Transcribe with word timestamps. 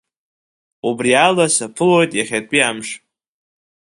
Убриала 0.87 1.45
саԥылоит 1.55 2.11
иахьатәи 2.15 2.61
амш. 2.69 2.89